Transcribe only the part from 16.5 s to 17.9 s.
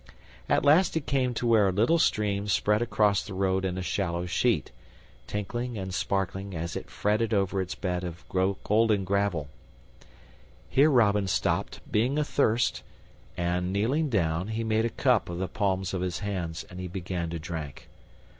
and began to drink.